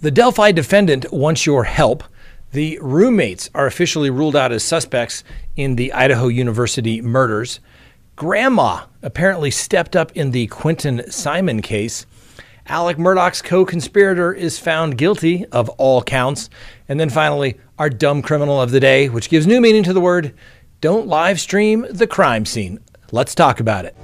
The 0.00 0.10
Delphi 0.10 0.52
defendant 0.52 1.10
wants 1.10 1.46
your 1.46 1.64
help. 1.64 2.04
The 2.52 2.78
roommates 2.82 3.48
are 3.54 3.66
officially 3.66 4.10
ruled 4.10 4.36
out 4.36 4.52
as 4.52 4.62
suspects 4.62 5.24
in 5.56 5.76
the 5.76 5.90
Idaho 5.94 6.28
University 6.28 7.00
murders. 7.00 7.60
Grandma 8.14 8.84
apparently 9.02 9.50
stepped 9.50 9.96
up 9.96 10.12
in 10.12 10.32
the 10.32 10.48
Quinton 10.48 11.10
Simon 11.10 11.62
case. 11.62 12.04
Alec 12.66 12.98
Murdaugh's 12.98 13.40
co 13.40 13.64
conspirator 13.64 14.34
is 14.34 14.58
found 14.58 14.98
guilty 14.98 15.46
of 15.46 15.70
all 15.70 16.02
counts. 16.02 16.50
And 16.88 17.00
then 17.00 17.08
finally, 17.08 17.58
our 17.78 17.88
dumb 17.88 18.20
criminal 18.20 18.60
of 18.60 18.72
the 18.72 18.80
day, 18.80 19.08
which 19.08 19.30
gives 19.30 19.46
new 19.46 19.62
meaning 19.62 19.82
to 19.84 19.94
the 19.94 20.00
word 20.00 20.34
don't 20.82 21.06
live 21.06 21.40
stream 21.40 21.86
the 21.88 22.06
crime 22.06 22.44
scene. 22.44 22.80
Let's 23.12 23.34
talk 23.34 23.60
about 23.60 23.86
it. 23.86 23.96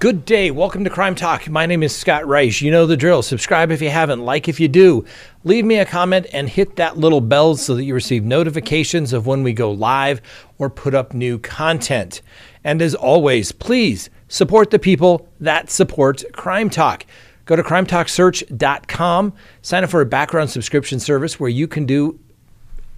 Good 0.00 0.24
day. 0.24 0.50
Welcome 0.50 0.84
to 0.84 0.88
Crime 0.88 1.14
Talk. 1.14 1.46
My 1.50 1.66
name 1.66 1.82
is 1.82 1.94
Scott 1.94 2.26
Reich. 2.26 2.62
You 2.62 2.70
know 2.70 2.86
the 2.86 2.96
drill. 2.96 3.20
Subscribe 3.20 3.70
if 3.70 3.82
you 3.82 3.90
haven't, 3.90 4.24
like 4.24 4.48
if 4.48 4.58
you 4.58 4.66
do. 4.66 5.04
Leave 5.44 5.66
me 5.66 5.76
a 5.76 5.84
comment 5.84 6.26
and 6.32 6.48
hit 6.48 6.76
that 6.76 6.96
little 6.96 7.20
bell 7.20 7.54
so 7.54 7.74
that 7.74 7.84
you 7.84 7.92
receive 7.92 8.24
notifications 8.24 9.12
of 9.12 9.26
when 9.26 9.42
we 9.42 9.52
go 9.52 9.70
live 9.70 10.22
or 10.56 10.70
put 10.70 10.94
up 10.94 11.12
new 11.12 11.38
content. 11.38 12.22
And 12.64 12.80
as 12.80 12.94
always, 12.94 13.52
please 13.52 14.08
support 14.28 14.70
the 14.70 14.78
people 14.78 15.28
that 15.38 15.68
support 15.68 16.24
Crime 16.32 16.70
Talk. 16.70 17.04
Go 17.44 17.54
to 17.54 17.62
crimetalksearch.com, 17.62 19.34
sign 19.60 19.84
up 19.84 19.90
for 19.90 20.00
a 20.00 20.06
background 20.06 20.48
subscription 20.48 20.98
service 20.98 21.38
where 21.38 21.50
you 21.50 21.68
can 21.68 21.84
do 21.84 22.18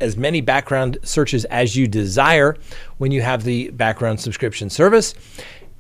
as 0.00 0.16
many 0.16 0.40
background 0.40 0.98
searches 1.02 1.44
as 1.46 1.74
you 1.74 1.88
desire 1.88 2.56
when 2.98 3.10
you 3.10 3.22
have 3.22 3.42
the 3.42 3.70
background 3.70 4.20
subscription 4.20 4.70
service. 4.70 5.14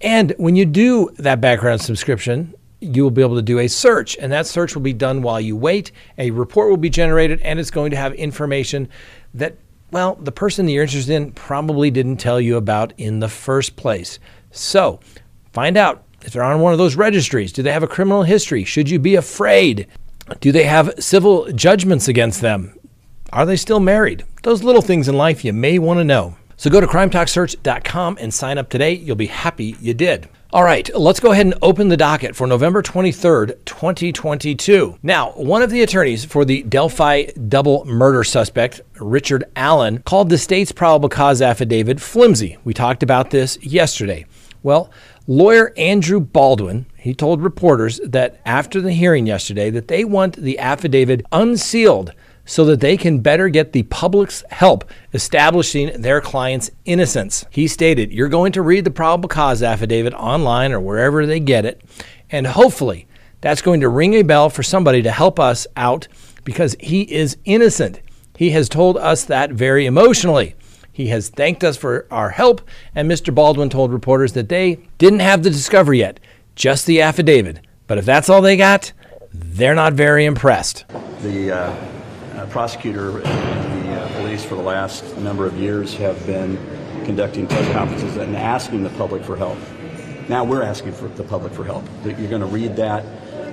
And 0.02 0.34
when 0.36 0.56
you 0.56 0.66
do 0.66 1.10
that 1.18 1.40
background 1.40 1.80
subscription, 1.80 2.54
you 2.80 3.04
will 3.04 3.10
be 3.10 3.22
able 3.22 3.36
to 3.36 3.42
do 3.42 3.60
a 3.60 3.68
search, 3.68 4.16
and 4.16 4.32
that 4.32 4.46
search 4.46 4.74
will 4.74 4.82
be 4.82 4.92
done 4.92 5.22
while 5.22 5.40
you 5.40 5.56
wait. 5.56 5.92
A 6.18 6.32
report 6.32 6.68
will 6.68 6.76
be 6.76 6.90
generated, 6.90 7.40
and 7.42 7.60
it's 7.60 7.70
going 7.70 7.92
to 7.92 7.96
have 7.96 8.12
information 8.14 8.88
that, 9.34 9.56
well, 9.92 10.16
the 10.16 10.32
person 10.32 10.66
that 10.66 10.72
you're 10.72 10.82
interested 10.82 11.14
in 11.14 11.30
probably 11.32 11.90
didn't 11.90 12.16
tell 12.16 12.40
you 12.40 12.56
about 12.56 12.92
in 12.98 13.20
the 13.20 13.28
first 13.28 13.76
place. 13.76 14.18
So 14.50 14.98
find 15.52 15.76
out 15.76 16.02
if 16.22 16.32
they're 16.32 16.42
on 16.42 16.60
one 16.60 16.72
of 16.72 16.78
those 16.78 16.96
registries. 16.96 17.52
Do 17.52 17.62
they 17.62 17.72
have 17.72 17.82
a 17.84 17.88
criminal 17.88 18.24
history? 18.24 18.64
Should 18.64 18.90
you 18.90 18.98
be 18.98 19.14
afraid? 19.14 19.86
Do 20.40 20.50
they 20.50 20.64
have 20.64 20.94
civil 20.98 21.50
judgments 21.52 22.08
against 22.08 22.40
them? 22.40 22.76
Are 23.32 23.46
they 23.46 23.56
still 23.56 23.80
married? 23.80 24.24
Those 24.42 24.62
little 24.62 24.82
things 24.82 25.08
in 25.08 25.16
life 25.16 25.44
you 25.44 25.52
may 25.52 25.78
want 25.78 25.98
to 26.00 26.04
know. 26.04 26.36
So 26.62 26.70
go 26.70 26.80
to 26.80 26.86
crimetalksearch.com 26.86 28.18
and 28.20 28.32
sign 28.32 28.56
up 28.56 28.68
today. 28.68 28.92
You'll 28.92 29.16
be 29.16 29.26
happy 29.26 29.74
you 29.80 29.94
did. 29.94 30.28
All 30.52 30.62
right, 30.62 30.88
let's 30.94 31.18
go 31.18 31.32
ahead 31.32 31.46
and 31.46 31.56
open 31.60 31.88
the 31.88 31.96
docket 31.96 32.36
for 32.36 32.46
November 32.46 32.84
23rd, 32.84 33.64
2022. 33.64 34.96
Now, 35.02 35.32
one 35.32 35.62
of 35.62 35.70
the 35.70 35.82
attorneys 35.82 36.24
for 36.24 36.44
the 36.44 36.62
Delphi 36.62 37.24
double 37.48 37.84
murder 37.84 38.22
suspect, 38.22 38.80
Richard 39.00 39.42
Allen, 39.56 40.04
called 40.04 40.28
the 40.28 40.38
state's 40.38 40.70
probable 40.70 41.08
cause 41.08 41.42
affidavit 41.42 42.00
flimsy. 42.00 42.56
We 42.62 42.74
talked 42.74 43.02
about 43.02 43.30
this 43.30 43.58
yesterday. 43.60 44.24
Well, 44.62 44.88
lawyer 45.26 45.74
Andrew 45.76 46.20
Baldwin, 46.20 46.86
he 46.96 47.12
told 47.12 47.42
reporters 47.42 48.00
that 48.04 48.40
after 48.46 48.80
the 48.80 48.92
hearing 48.92 49.26
yesterday 49.26 49.68
that 49.70 49.88
they 49.88 50.04
want 50.04 50.36
the 50.36 50.60
affidavit 50.60 51.26
unsealed 51.32 52.12
so 52.44 52.64
that 52.64 52.80
they 52.80 52.96
can 52.96 53.20
better 53.20 53.48
get 53.48 53.72
the 53.72 53.84
public's 53.84 54.44
help 54.50 54.84
establishing 55.12 56.00
their 56.00 56.20
client's 56.20 56.70
innocence. 56.84 57.44
He 57.50 57.68
stated, 57.68 58.12
You're 58.12 58.28
going 58.28 58.52
to 58.52 58.62
read 58.62 58.84
the 58.84 58.90
probable 58.90 59.28
cause 59.28 59.62
affidavit 59.62 60.14
online 60.14 60.72
or 60.72 60.80
wherever 60.80 61.26
they 61.26 61.40
get 61.40 61.64
it, 61.64 61.82
and 62.30 62.46
hopefully 62.46 63.06
that's 63.40 63.62
going 63.62 63.80
to 63.80 63.88
ring 63.88 64.14
a 64.14 64.22
bell 64.22 64.50
for 64.50 64.62
somebody 64.62 65.02
to 65.02 65.10
help 65.10 65.38
us 65.38 65.66
out 65.76 66.08
because 66.44 66.76
he 66.80 67.02
is 67.02 67.36
innocent. 67.44 68.00
He 68.36 68.50
has 68.50 68.68
told 68.68 68.96
us 68.96 69.24
that 69.24 69.52
very 69.52 69.86
emotionally. 69.86 70.54
He 70.92 71.08
has 71.08 71.28
thanked 71.28 71.64
us 71.64 71.76
for 71.76 72.06
our 72.10 72.30
help, 72.30 72.60
and 72.94 73.10
Mr. 73.10 73.34
Baldwin 73.34 73.70
told 73.70 73.92
reporters 73.92 74.32
that 74.34 74.48
they 74.48 74.78
didn't 74.98 75.20
have 75.20 75.42
the 75.42 75.50
discovery 75.50 76.00
yet, 76.00 76.20
just 76.54 76.86
the 76.86 77.00
affidavit. 77.00 77.60
But 77.86 77.98
if 77.98 78.04
that's 78.04 78.28
all 78.28 78.42
they 78.42 78.56
got, 78.56 78.92
they're 79.32 79.74
not 79.74 79.94
very 79.94 80.24
impressed. 80.24 80.84
The 81.22 81.52
uh 81.52 82.01
uh, 82.42 82.46
prosecutor 82.46 83.20
and 83.22 83.88
the 83.88 83.92
uh, 83.92 84.08
police 84.20 84.44
for 84.44 84.56
the 84.56 84.62
last 84.62 85.16
number 85.18 85.46
of 85.46 85.56
years 85.56 85.94
have 85.94 86.26
been 86.26 86.56
conducting 87.04 87.46
press 87.46 87.72
conferences 87.72 88.16
and 88.16 88.36
asking 88.36 88.82
the 88.82 88.90
public 88.90 89.22
for 89.22 89.36
help. 89.36 89.58
Now 90.28 90.44
we're 90.44 90.62
asking 90.62 90.92
for 90.92 91.08
the 91.08 91.22
public 91.22 91.52
for 91.52 91.64
help. 91.64 91.84
You're 92.04 92.30
going 92.30 92.40
to 92.40 92.46
read 92.46 92.76
that 92.76 93.04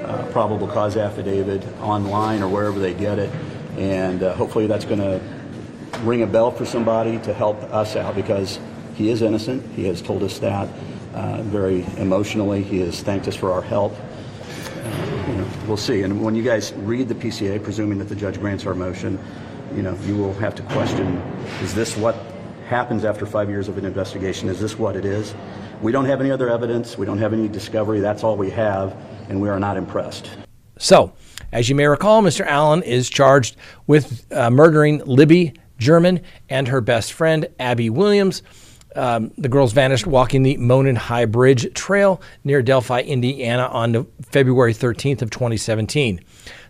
uh, 0.06 0.26
probable 0.32 0.68
cause 0.68 0.98
affidavit 0.98 1.66
online 1.82 2.42
or 2.42 2.48
wherever 2.48 2.80
they 2.80 2.94
get 2.94 3.20
it, 3.20 3.30
and 3.78 4.24
uh, 4.24 4.34
hopefully 4.34 4.66
that's 4.66 4.86
going 4.86 5.00
to 5.00 5.22
ring 6.02 6.24
a 6.24 6.28
bell 6.28 6.52
for 6.52 6.66
somebody 6.66 7.20
to 7.20 7.34
help 7.34 7.62
us 7.64 7.96
out 7.96 8.16
because 8.16 8.60
he 8.96 9.10
is 9.10 9.22
innocent. 9.22 9.64
He 9.76 9.86
has 9.86 10.02
told 10.02 10.24
us 10.24 10.40
that 10.40 10.68
uh, 11.14 11.42
very 11.44 11.86
emotionally. 11.98 12.64
He 12.64 12.80
has 12.80 13.02
thanked 13.02 13.28
us 13.28 13.36
for 13.36 13.52
our 13.52 13.62
help 13.62 13.94
we'll 15.70 15.78
see. 15.78 16.02
And 16.02 16.22
when 16.22 16.36
you 16.36 16.44
guys 16.44 16.74
read 16.74 17.08
the 17.08 17.16
PCA, 17.16 17.64
presuming 17.64 18.00
that 18.00 18.10
the 18.10 18.16
judge 18.16 18.40
grants 18.40 18.66
our 18.66 18.74
motion, 18.74 19.18
you 19.76 19.84
know, 19.84 19.96
you 20.06 20.18
will 20.18 20.34
have 20.34 20.56
to 20.56 20.64
question: 20.64 21.18
Is 21.62 21.74
this 21.74 21.96
what 21.96 22.16
happens 22.68 23.06
after 23.06 23.26
five 23.26 23.50
years 23.50 23.70
of 23.70 23.78
an 23.78 23.86
investigation? 23.86 24.50
Is 24.50 24.60
this 24.60 24.78
what 24.78 24.96
it 24.96 25.06
is? 25.06 25.34
We 25.82 25.92
don't 25.94 26.06
have 26.06 26.20
any 26.20 26.32
other 26.32 26.50
evidence. 26.50 26.98
We 26.98 27.06
don't 27.06 27.20
have 27.20 27.32
any 27.32 27.48
discovery. 27.48 28.00
That's 28.00 28.24
all 28.24 28.36
we 28.36 28.50
have, 28.50 28.98
and 29.30 29.40
we 29.40 29.48
are 29.48 29.60
not 29.60 29.78
impressed. 29.78 30.30
So, 30.78 31.14
as 31.52 31.70
you 31.70 31.76
may 31.76 31.86
recall, 31.86 32.22
Mr. 32.22 32.46
Allen 32.46 32.84
is 32.84 33.10
charged 33.10 33.56
with 33.88 34.26
uh, 34.34 34.50
murdering 34.50 35.00
Libby 35.06 35.54
German 35.78 36.22
and 36.50 36.68
her 36.68 36.82
best 36.82 37.14
friend, 37.14 37.48
Abby 37.60 37.90
Williams. 37.90 38.44
Um, 38.96 39.32
the 39.38 39.50
girls 39.50 39.72
vanished 39.72 40.08
walking 40.08 40.44
the 40.44 40.58
Monon 40.58 40.96
High 40.96 41.26
Bridge 41.26 41.74
Trail 41.74 42.22
near 42.44 42.62
Delphi, 42.62 43.02
Indiana 43.02 43.68
on 43.68 44.08
February 44.32 44.74
13th 44.74 45.22
of 45.22 45.30
2017. 45.30 46.20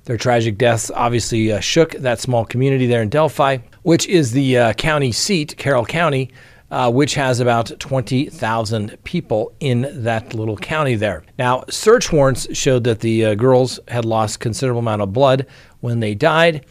Their 0.03 0.17
tragic 0.17 0.57
deaths 0.57 0.91
obviously 0.93 1.51
uh, 1.51 1.59
shook 1.59 1.91
that 1.91 2.19
small 2.19 2.45
community 2.45 2.87
there 2.87 3.01
in 3.01 3.09
Delphi, 3.09 3.59
which 3.83 4.07
is 4.07 4.31
the 4.31 4.57
uh, 4.57 4.73
county 4.73 5.11
seat, 5.11 5.55
Carroll 5.57 5.85
County, 5.85 6.31
uh, 6.71 6.91
which 6.91 7.15
has 7.15 7.39
about 7.39 7.71
20,000 7.79 8.97
people 9.03 9.53
in 9.59 9.87
that 10.03 10.33
little 10.33 10.57
county 10.57 10.95
there. 10.95 11.23
Now, 11.37 11.63
search 11.69 12.11
warrants 12.11 12.55
showed 12.55 12.83
that 12.83 12.99
the 12.99 13.25
uh, 13.25 13.35
girls 13.35 13.79
had 13.87 14.05
lost 14.05 14.39
considerable 14.39 14.79
amount 14.79 15.01
of 15.01 15.13
blood 15.13 15.45
when 15.79 15.99
they 15.99 16.15
died 16.15 16.65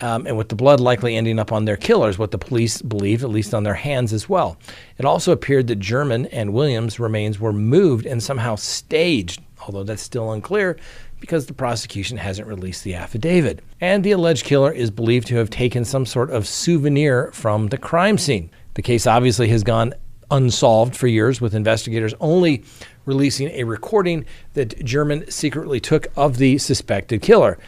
um, 0.00 0.26
and 0.26 0.36
with 0.36 0.48
the 0.48 0.54
blood 0.54 0.80
likely 0.80 1.16
ending 1.16 1.38
up 1.38 1.52
on 1.52 1.64
their 1.64 1.76
killers, 1.76 2.18
what 2.18 2.30
the 2.30 2.38
police 2.38 2.82
believed, 2.82 3.22
at 3.22 3.30
least 3.30 3.54
on 3.54 3.62
their 3.62 3.74
hands 3.74 4.12
as 4.12 4.28
well. 4.28 4.56
It 4.98 5.04
also 5.04 5.32
appeared 5.32 5.68
that 5.68 5.78
German 5.78 6.26
and 6.26 6.52
Williams' 6.52 6.98
remains 6.98 7.38
were 7.38 7.52
moved 7.52 8.06
and 8.06 8.22
somehow 8.22 8.56
staged, 8.56 9.40
although 9.66 9.84
that's 9.84 10.02
still 10.02 10.32
unclear 10.32 10.76
because 11.20 11.46
the 11.46 11.54
prosecution 11.54 12.18
hasn't 12.18 12.46
released 12.46 12.84
the 12.84 12.94
affidavit. 12.94 13.60
And 13.80 14.04
the 14.04 14.10
alleged 14.10 14.44
killer 14.44 14.70
is 14.70 14.90
believed 14.90 15.26
to 15.28 15.36
have 15.36 15.48
taken 15.48 15.84
some 15.84 16.04
sort 16.04 16.30
of 16.30 16.46
souvenir 16.46 17.30
from 17.32 17.68
the 17.68 17.78
crime 17.78 18.18
scene. 18.18 18.50
The 18.74 18.82
case 18.82 19.06
obviously 19.06 19.48
has 19.48 19.62
gone 19.62 19.94
unsolved 20.30 20.96
for 20.96 21.06
years, 21.06 21.40
with 21.40 21.54
investigators 21.54 22.12
only 22.20 22.64
releasing 23.06 23.48
a 23.50 23.64
recording 23.64 24.24
that 24.54 24.84
German 24.84 25.30
secretly 25.30 25.80
took 25.80 26.08
of 26.16 26.38
the 26.38 26.58
suspected 26.58 27.22
killer. 27.22 27.58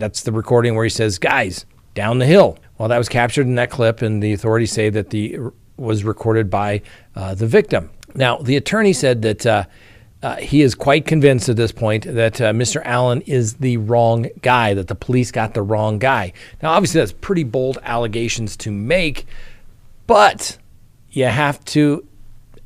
That's 0.00 0.22
the 0.22 0.32
recording 0.32 0.74
where 0.74 0.84
he 0.84 0.90
says, 0.90 1.18
"Guys, 1.18 1.66
down 1.94 2.18
the 2.18 2.26
hill." 2.26 2.58
Well, 2.78 2.88
that 2.88 2.98
was 2.98 3.08
captured 3.08 3.46
in 3.46 3.54
that 3.56 3.70
clip, 3.70 4.02
and 4.02 4.22
the 4.22 4.32
authorities 4.32 4.72
say 4.72 4.90
that 4.90 5.10
the 5.10 5.38
was 5.76 6.02
recorded 6.04 6.50
by 6.50 6.82
uh, 7.14 7.34
the 7.34 7.46
victim. 7.46 7.90
Now, 8.14 8.38
the 8.38 8.56
attorney 8.56 8.92
said 8.92 9.22
that. 9.22 9.46
Uh, 9.46 9.64
uh, 10.22 10.36
he 10.36 10.60
is 10.60 10.74
quite 10.74 11.06
convinced 11.06 11.48
at 11.48 11.56
this 11.56 11.72
point 11.72 12.04
that 12.04 12.42
uh, 12.42 12.52
Mr. 12.52 12.82
Allen 12.84 13.22
is 13.22 13.54
the 13.54 13.78
wrong 13.78 14.26
guy, 14.42 14.74
that 14.74 14.86
the 14.86 14.94
police 14.94 15.30
got 15.30 15.54
the 15.54 15.62
wrong 15.62 15.98
guy. 15.98 16.34
Now, 16.62 16.72
obviously, 16.72 17.00
that's 17.00 17.14
pretty 17.22 17.42
bold 17.42 17.78
allegations 17.82 18.54
to 18.58 18.70
make, 18.70 19.26
but 20.06 20.58
you 21.10 21.24
have 21.24 21.64
to 21.66 22.06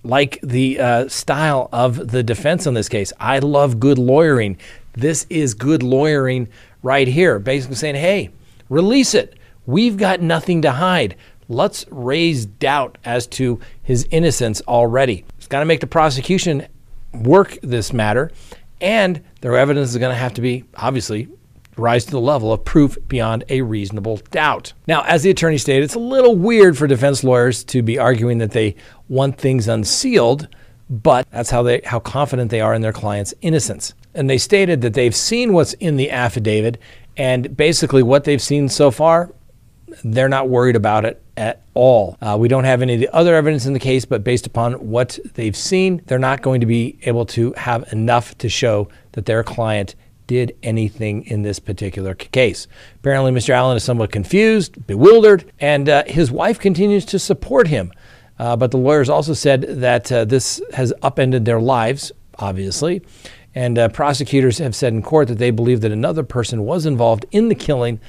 like 0.03 0.39
the 0.43 0.79
uh, 0.79 1.09
style 1.09 1.69
of 1.73 2.09
the 2.09 2.23
defense 2.23 2.67
in 2.67 2.75
this 2.75 2.89
case. 2.89 3.13
I 3.19 3.39
love 3.39 3.81
good 3.81 3.99
lawyering. 3.99 4.59
This 4.93 5.27
is 5.31 5.55
good 5.55 5.83
lawyering 5.83 6.49
right 6.85 7.09
here, 7.09 7.41
basically 7.41 7.77
saying, 7.77 7.97
hey, 7.97 8.31
release 8.69 9.15
it. 9.15 9.37
We've 9.67 9.97
got 9.97 10.21
nothing 10.21 10.63
to 10.63 10.71
hide. 10.71 11.17
Let's 11.49 11.85
raise 11.91 12.47
doubt 12.47 12.99
as 13.05 13.27
to 13.29 13.59
his 13.83 14.07
innocence 14.11 14.63
already. 14.69 15.25
It's 15.39 15.49
got 15.49 15.61
to 15.61 15.67
make 15.67 15.81
the 15.81 15.87
prosecution 15.87 16.69
work 17.13 17.59
this 17.63 17.93
matter, 17.93 18.31
and 18.81 19.23
their 19.41 19.57
evidence 19.57 19.91
is 19.91 19.97
going 19.97 20.13
to 20.13 20.19
have 20.19 20.35
to 20.35 20.41
be, 20.41 20.65
obviously, 20.77 21.29
rise 21.77 22.05
to 22.05 22.13
the 22.13 22.21
level 22.21 22.53
of 22.53 22.65
proof 22.65 22.97
beyond 23.09 23.45
a 23.49 23.63
reasonable 23.63 24.19
doubt. 24.31 24.75
Now, 24.87 25.03
as 25.03 25.23
the 25.23 25.31
attorney 25.31 25.59
stated, 25.59 25.85
it's 25.85 25.95
a 25.95 25.99
little 25.99 26.37
weird 26.37 26.79
for 26.79 26.87
defense 26.87 27.25
lawyers 27.25 27.65
to 27.65 27.83
be 27.83 27.99
arguing 27.99 28.39
that 28.39 28.53
they 28.53 28.77
want 29.09 29.39
things 29.39 29.67
unsealed 29.67 30.49
but 30.91 31.29
that's 31.31 31.51
how 31.51 31.63
they 31.63 31.81
how 31.85 31.99
confident 31.99 32.51
they 32.51 32.61
are 32.61 32.75
in 32.75 32.83
their 32.83 32.93
client's 32.93 33.35
innocence. 33.41 33.95
And 34.15 34.31
they 34.31 34.39
stated 34.39 34.81
that 34.83 34.95
they've 34.95 35.15
seen 35.15 35.53
what's 35.53 35.73
in 35.75 35.97
the 35.97 36.11
affidavit 36.11 36.79
and 37.17 37.57
basically 37.57 38.03
what 38.03 38.25
they've 38.25 38.43
seen 38.43 38.69
so 38.69 38.91
far, 38.91 39.33
they're 40.03 40.29
not 40.29 40.49
worried 40.49 40.77
about 40.77 41.05
it 41.05 41.23
at 41.37 41.63
all. 41.75 42.17
Uh, 42.21 42.37
we 42.39 42.49
don't 42.49 42.65
have 42.65 42.83
any 42.83 42.95
of 42.95 43.01
the 43.01 43.15
other 43.15 43.35
evidence 43.35 43.67
in 43.67 43.73
the 43.73 43.79
case, 43.79 44.05
but 44.05 44.25
based 44.25 44.47
upon 44.47 44.75
what 44.75 45.19
they've 45.35 45.57
seen, 45.57 46.03
they're 46.07 46.19
not 46.19 46.43
going 46.43 46.61
to 46.61 46.67
be 46.67 46.99
able 47.03 47.27
to 47.27 47.53
have 47.53 47.93
enough 47.93 48.37
to 48.39 48.49
show 48.49 48.89
that 49.13 49.27
their 49.27 49.43
client 49.43 49.95
did 50.27 50.57
anything 50.63 51.25
in 51.27 51.43
this 51.43 51.59
particular 51.59 52.15
case. 52.15 52.67
Apparently, 52.97 53.31
Mr. 53.31 53.51
Allen 53.51 53.77
is 53.77 53.85
somewhat 53.85 54.11
confused, 54.11 54.87
bewildered, 54.87 55.53
and 55.61 55.89
uh, 55.89 56.03
his 56.07 56.31
wife 56.31 56.59
continues 56.59 57.05
to 57.05 57.19
support 57.19 57.69
him. 57.69 57.93
Uh, 58.39 58.57
but 58.57 58.71
the 58.71 58.79
lawyers 58.79 59.09
also 59.09 59.35
said 59.35 59.63
that 59.63 60.11
uh, 60.11 60.25
this 60.25 60.61
has 60.73 60.93
upended 61.03 61.45
their 61.45 61.61
lives, 61.61 62.11
obviously. 62.39 63.03
And 63.55 63.79
uh, 63.79 63.89
prosecutors 63.89 64.59
have 64.59 64.75
said 64.75 64.93
in 64.93 65.03
court 65.03 65.29
that 65.29 65.39
they 65.39 65.51
believe 65.51 65.81
that 65.83 65.93
another 65.93 66.23
person 66.23 66.65
was 66.65 66.87
involved 66.87 67.25
in 67.31 67.49
the 67.49 67.55
killing 67.55 68.01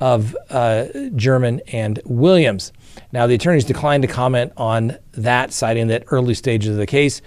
of 0.00 0.36
uh, 0.50 0.86
German 1.14 1.60
and 1.72 2.00
Williams. 2.04 2.72
Now, 3.12 3.26
the 3.26 3.34
attorneys 3.34 3.64
declined 3.64 4.02
to 4.02 4.08
comment 4.08 4.52
on 4.56 4.98
that, 5.12 5.52
citing 5.52 5.88
that 5.88 6.04
early 6.08 6.34
stages 6.34 6.70
of 6.70 6.76
the 6.76 6.86
case. 6.86 7.22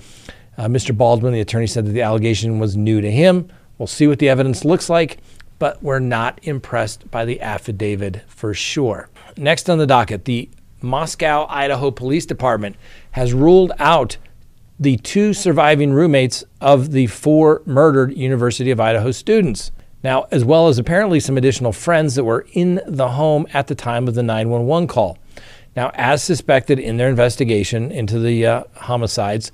Uh, 0.57 0.65
Mr. 0.65 0.95
Baldwin, 0.95 1.33
the 1.33 1.39
attorney, 1.39 1.67
said 1.67 1.85
that 1.85 1.91
the 1.91 2.01
allegation 2.01 2.59
was 2.59 2.75
new 2.75 3.01
to 3.01 3.11
him. 3.11 3.49
We'll 3.77 3.87
see 3.87 4.07
what 4.07 4.19
the 4.19 4.29
evidence 4.29 4.63
looks 4.63 4.89
like, 4.89 5.19
but 5.59 5.81
we're 5.83 5.99
not 5.99 6.39
impressed 6.43 7.09
by 7.11 7.25
the 7.25 7.41
affidavit 7.41 8.21
for 8.27 8.53
sure. 8.53 9.09
Next 9.37 9.69
on 9.69 9.77
the 9.77 9.87
docket, 9.87 10.25
the 10.25 10.49
Moscow, 10.81 11.45
Idaho 11.49 11.91
Police 11.91 12.25
Department 12.25 12.75
has 13.11 13.33
ruled 13.33 13.71
out 13.79 14.17
the 14.79 14.97
two 14.97 15.33
surviving 15.33 15.93
roommates 15.93 16.43
of 16.59 16.91
the 16.91 17.07
four 17.07 17.61
murdered 17.65 18.15
University 18.15 18.71
of 18.71 18.79
Idaho 18.79 19.11
students. 19.11 19.71
Now, 20.03 20.27
as 20.31 20.45
well 20.45 20.67
as 20.67 20.77
apparently 20.77 21.19
some 21.19 21.37
additional 21.37 21.71
friends 21.71 22.15
that 22.15 22.25
were 22.25 22.45
in 22.53 22.81
the 22.85 23.09
home 23.09 23.47
at 23.53 23.67
the 23.67 23.75
time 23.75 24.07
of 24.07 24.15
the 24.15 24.21
911 24.21 24.87
call. 24.87 25.17
Now, 25.75 25.91
as 25.95 26.23
suspected 26.23 26.79
in 26.79 26.97
their 26.97 27.09
investigation 27.09 27.91
into 27.91 28.19
the 28.19 28.45
uh, 28.45 28.63
homicides 28.75 29.51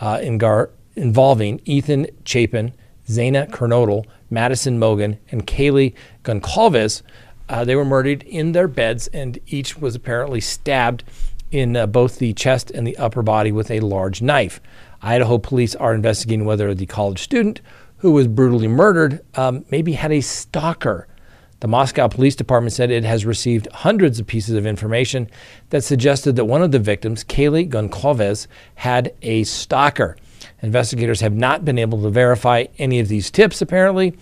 uh, 0.00 0.18
in 0.22 0.38
Gar- 0.38 0.70
involving 0.96 1.60
Ethan 1.64 2.08
Chapin, 2.24 2.72
Xana 3.08 3.48
Kernodle, 3.50 4.04
Madison 4.30 4.78
Mogan, 4.78 5.18
and 5.30 5.46
Kaylee 5.46 5.94
Goncalves, 6.24 7.02
uh, 7.48 7.64
they 7.64 7.76
were 7.76 7.84
murdered 7.84 8.22
in 8.24 8.52
their 8.52 8.68
beds, 8.68 9.08
and 9.08 9.38
each 9.46 9.78
was 9.78 9.94
apparently 9.94 10.40
stabbed 10.40 11.04
in 11.52 11.76
uh, 11.76 11.86
both 11.86 12.18
the 12.18 12.32
chest 12.32 12.70
and 12.72 12.86
the 12.86 12.96
upper 12.96 13.22
body 13.22 13.52
with 13.52 13.70
a 13.70 13.80
large 13.80 14.20
knife. 14.20 14.60
Idaho 15.02 15.38
police 15.38 15.74
are 15.76 15.94
investigating 15.94 16.44
whether 16.44 16.74
the 16.74 16.86
college 16.86 17.20
student 17.20 17.60
who 17.98 18.10
was 18.10 18.26
brutally 18.26 18.68
murdered 18.68 19.24
um, 19.36 19.64
maybe 19.70 19.92
had 19.92 20.10
a 20.10 20.20
stalker. 20.20 21.06
The 21.60 21.68
Moscow 21.68 22.08
Police 22.08 22.34
Department 22.34 22.72
said 22.72 22.90
it 22.90 23.04
has 23.04 23.24
received 23.24 23.68
hundreds 23.70 24.18
of 24.18 24.26
pieces 24.26 24.56
of 24.56 24.66
information 24.66 25.30
that 25.70 25.84
suggested 25.84 26.34
that 26.34 26.46
one 26.46 26.62
of 26.62 26.72
the 26.72 26.80
victims, 26.80 27.22
Kaylee 27.22 27.70
Goncalves, 27.70 28.48
had 28.74 29.14
a 29.22 29.44
stalker. 29.44 30.16
Investigators 30.62 31.20
have 31.20 31.34
not 31.34 31.64
been 31.64 31.78
able 31.78 32.02
to 32.02 32.10
verify 32.10 32.64
any 32.78 32.98
of 32.98 33.06
these 33.06 33.30
tips, 33.30 33.62
apparently, 33.62 34.16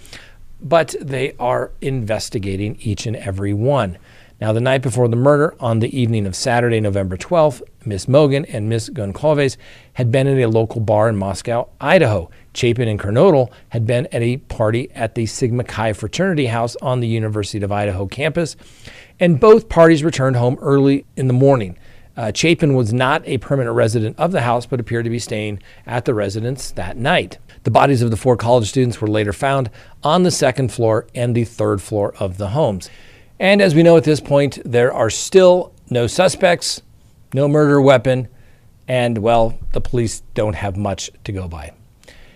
but 0.60 0.94
they 1.00 1.32
are 1.38 1.70
investigating 1.80 2.76
each 2.80 3.06
and 3.06 3.16
every 3.16 3.54
one. 3.54 3.96
Now, 4.40 4.54
the 4.54 4.60
night 4.60 4.80
before 4.80 5.06
the 5.06 5.16
murder, 5.16 5.54
on 5.60 5.80
the 5.80 5.98
evening 5.98 6.24
of 6.24 6.34
Saturday, 6.34 6.80
November 6.80 7.18
12th, 7.18 7.60
Miss 7.84 8.08
Mogan 8.08 8.46
and 8.46 8.70
Miss 8.70 8.88
Goncalves 8.88 9.58
had 9.92 10.10
been 10.10 10.26
at 10.26 10.38
a 10.38 10.48
local 10.48 10.80
bar 10.80 11.10
in 11.10 11.16
Moscow, 11.16 11.68
Idaho. 11.78 12.30
Chapin 12.54 12.88
and 12.88 12.98
Kernodle 12.98 13.52
had 13.68 13.84
been 13.84 14.06
at 14.06 14.22
a 14.22 14.38
party 14.38 14.90
at 14.92 15.14
the 15.14 15.26
Sigma 15.26 15.64
Chi 15.64 15.92
fraternity 15.92 16.46
house 16.46 16.74
on 16.80 17.00
the 17.00 17.06
University 17.06 17.62
of 17.62 17.70
Idaho 17.70 18.06
campus, 18.06 18.56
and 19.18 19.38
both 19.38 19.68
parties 19.68 20.02
returned 20.02 20.36
home 20.36 20.56
early 20.62 21.04
in 21.16 21.26
the 21.26 21.34
morning. 21.34 21.76
Uh, 22.16 22.32
Chapin 22.34 22.74
was 22.74 22.94
not 22.94 23.22
a 23.26 23.36
permanent 23.38 23.76
resident 23.76 24.18
of 24.18 24.32
the 24.32 24.40
house, 24.40 24.64
but 24.64 24.80
appeared 24.80 25.04
to 25.04 25.10
be 25.10 25.18
staying 25.18 25.62
at 25.84 26.06
the 26.06 26.14
residence 26.14 26.70
that 26.72 26.96
night. 26.96 27.36
The 27.64 27.70
bodies 27.70 28.00
of 28.00 28.10
the 28.10 28.16
four 28.16 28.38
college 28.38 28.70
students 28.70 29.02
were 29.02 29.08
later 29.08 29.34
found 29.34 29.70
on 30.02 30.22
the 30.22 30.30
second 30.30 30.72
floor 30.72 31.06
and 31.14 31.34
the 31.34 31.44
third 31.44 31.82
floor 31.82 32.14
of 32.18 32.38
the 32.38 32.48
homes. 32.48 32.88
And 33.40 33.62
as 33.62 33.74
we 33.74 33.82
know 33.82 33.96
at 33.96 34.04
this 34.04 34.20
point, 34.20 34.58
there 34.66 34.92
are 34.92 35.08
still 35.08 35.72
no 35.88 36.06
suspects, 36.06 36.82
no 37.32 37.48
murder 37.48 37.80
weapon, 37.80 38.28
and 38.86 39.16
well, 39.16 39.58
the 39.72 39.80
police 39.80 40.20
don't 40.34 40.56
have 40.56 40.76
much 40.76 41.10
to 41.24 41.32
go 41.32 41.48
by. 41.48 41.72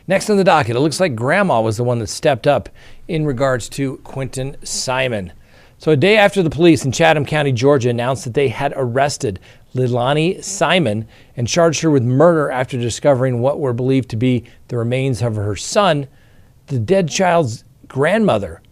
Next 0.09 0.31
on 0.31 0.39
the 0.39 0.45
docket, 0.45 0.77
it 0.77 0.81
looks 0.81 1.01
like 1.01 1.15
grandma 1.15 1.61
was 1.61 1.77
the 1.77 1.85
one 1.85 1.99
that 1.99 2.07
stepped 2.07 2.47
up 2.47 2.71
in 3.07 3.27
regards 3.27 3.69
to 3.71 3.99
Quinton 3.99 4.57
Simon. 4.65 5.35
So, 5.77 5.93
a 5.93 5.97
day 5.97 6.17
after 6.17 6.43
the 6.43 6.49
police 6.49 6.87
in 6.87 6.93
Chatham 6.93 7.27
County, 7.27 7.53
Georgia 7.53 7.91
announced 7.91 8.25
that 8.25 8.33
they 8.33 8.49
had 8.49 8.73
arrested 8.75 9.41
Leilani 9.75 10.43
Simon 10.43 11.07
and 11.37 11.47
charged 11.47 11.83
her 11.83 11.91
with 11.91 12.03
murder 12.03 12.51
after 12.51 12.79
discovering 12.79 13.41
what 13.41 13.61
were 13.61 13.75
believed 13.75 14.09
to 14.11 14.17
be 14.17 14.45
the 14.69 14.79
remains 14.79 15.21
of 15.21 15.37
her 15.37 15.57
son, 15.57 16.09
the 16.69 16.79
dead 16.79 17.11
child's 17.11 17.65
grandmother 17.89 18.63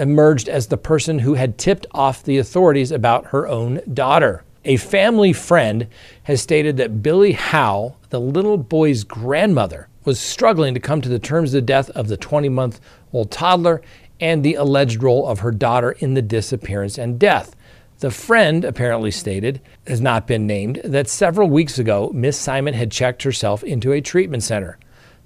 emerged 0.00 0.48
as 0.48 0.66
the 0.66 0.76
person 0.76 1.20
who 1.20 1.34
had 1.34 1.58
tipped 1.58 1.86
off 1.92 2.24
the 2.24 2.38
authorities 2.38 2.90
about 2.90 3.26
her 3.26 3.46
own 3.46 3.80
daughter. 3.92 4.42
A 4.64 4.76
family 4.76 5.32
friend 5.32 5.86
has 6.24 6.42
stated 6.42 6.76
that 6.78 7.02
Billy 7.02 7.32
Howe, 7.32 7.96
the 8.08 8.20
little 8.20 8.56
boy's 8.56 9.04
grandmother, 9.04 9.88
was 10.04 10.18
struggling 10.18 10.74
to 10.74 10.80
come 10.80 11.00
to 11.00 11.08
the 11.08 11.18
terms 11.18 11.50
of 11.50 11.58
the 11.58 11.66
death 11.66 11.90
of 11.90 12.08
the 12.08 12.16
20 12.16 12.48
month 12.48 12.80
old 13.12 13.30
toddler 13.30 13.82
and 14.20 14.42
the 14.42 14.54
alleged 14.54 15.02
role 15.02 15.26
of 15.26 15.40
her 15.40 15.50
daughter 15.50 15.92
in 15.92 16.14
the 16.14 16.22
disappearance 16.22 16.98
and 16.98 17.18
death. 17.18 17.54
The 18.00 18.10
friend 18.10 18.64
apparently 18.64 19.10
stated, 19.10 19.60
has 19.86 20.00
not 20.00 20.26
been 20.26 20.46
named, 20.46 20.80
that 20.84 21.08
several 21.08 21.50
weeks 21.50 21.78
ago, 21.78 22.10
Miss 22.14 22.38
Simon 22.38 22.72
had 22.72 22.90
checked 22.90 23.22
herself 23.22 23.62
into 23.62 23.92
a 23.92 24.00
treatment 24.00 24.42
center. 24.42 24.78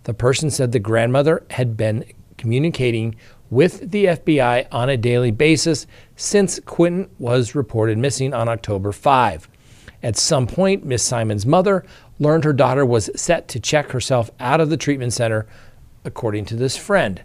The 0.05 0.15
person 0.15 0.51
said 0.51 0.73
the 0.73 0.81
grandmother 0.81 1.45
had 1.51 1.77
been 1.77 2.05
communicating 2.37 3.15
with 3.55 3.93
the 3.93 4.07
FBI 4.07 4.67
on 4.73 4.89
a 4.89 4.97
daily 4.97 5.31
basis 5.31 5.87
since 6.17 6.59
Quinton 6.67 7.09
was 7.21 7.55
reported 7.55 7.97
missing 7.97 8.35
on 8.35 8.49
October 8.49 8.91
5. 8.91 9.49
At 10.03 10.17
some 10.17 10.49
point, 10.49 10.85
Miss 10.85 11.05
Simon's 11.05 11.47
mother 11.47 11.85
learned 12.19 12.43
her 12.43 12.53
daughter 12.53 12.85
was 12.85 13.11
set 13.15 13.47
to 13.49 13.61
check 13.61 13.93
herself 13.93 14.29
out 14.41 14.61
of 14.61 14.71
the 14.71 14.77
treatment 14.77 15.13
center, 15.13 15.47
according 16.05 16.47
to 16.47 16.57
this 16.57 16.77
friend. 16.77 17.23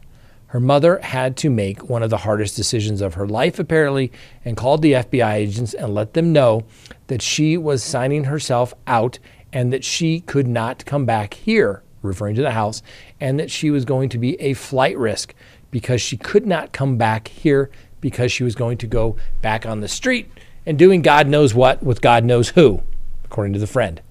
Her 0.47 0.59
mother 0.59 0.99
had 0.99 1.35
to 1.37 1.49
make 1.49 1.89
one 1.89 2.03
of 2.03 2.11
the 2.11 2.17
hardest 2.17 2.55
decisions 2.55 3.01
of 3.01 3.15
her 3.15 3.27
life, 3.27 3.57
apparently, 3.57 4.11
and 4.45 4.55
called 4.55 4.83
the 4.83 4.93
FBI 4.93 5.33
agents 5.33 5.73
and 5.73 5.95
let 5.95 6.13
them 6.13 6.31
know 6.31 6.63
that 7.07 7.23
she 7.23 7.57
was 7.57 7.83
signing 7.83 8.25
herself 8.25 8.75
out 8.85 9.17
and 9.51 9.73
that 9.73 9.83
she 9.83 10.19
could 10.19 10.47
not 10.47 10.85
come 10.85 11.07
back 11.07 11.33
here, 11.33 11.81
referring 12.03 12.35
to 12.35 12.43
the 12.43 12.51
house, 12.51 12.83
and 13.19 13.39
that 13.39 13.49
she 13.49 13.71
was 13.71 13.83
going 13.83 14.09
to 14.09 14.19
be 14.19 14.39
a 14.39 14.53
flight 14.53 14.97
risk 14.97 15.33
because 15.71 16.01
she 16.01 16.17
could 16.17 16.45
not 16.45 16.71
come 16.71 16.97
back 16.97 17.27
here 17.27 17.69
because 18.01 18.31
she 18.31 18.43
was 18.43 18.55
going 18.55 18.77
to 18.77 18.87
go 18.87 19.15
back 19.41 19.65
on 19.65 19.81
the 19.81 19.87
street 19.87 20.31
and 20.65 20.77
doing 20.77 21.01
God 21.01 21.27
knows 21.27 21.53
what 21.53 21.83
with 21.83 22.01
God 22.01 22.23
knows 22.23 22.49
who, 22.49 22.81
according 23.23 23.53
to 23.53 23.59
the 23.59 23.67
friend. 23.67 24.01